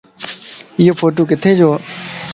ايو 0.79 0.93
ڦوٽو 0.99 1.23
ڪٿي 1.31 1.51
جووَ؟ 1.59 1.75